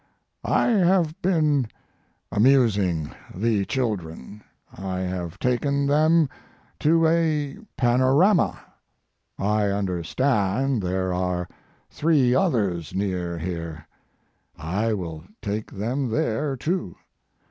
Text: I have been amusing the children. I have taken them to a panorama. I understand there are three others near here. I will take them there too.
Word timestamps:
I 0.43 0.65
have 0.69 1.21
been 1.21 1.67
amusing 2.31 3.11
the 3.35 3.65
children. 3.65 4.41
I 4.75 5.01
have 5.01 5.37
taken 5.37 5.85
them 5.85 6.27
to 6.79 7.05
a 7.05 7.59
panorama. 7.77 8.59
I 9.37 9.65
understand 9.67 10.81
there 10.81 11.13
are 11.13 11.47
three 11.91 12.33
others 12.33 12.95
near 12.95 13.37
here. 13.37 13.85
I 14.57 14.91
will 14.93 15.23
take 15.43 15.69
them 15.71 16.09
there 16.09 16.57
too. 16.57 16.95